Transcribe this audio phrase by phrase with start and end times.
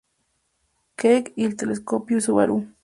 [0.97, 2.67] Keck y el Telescopio Subaru.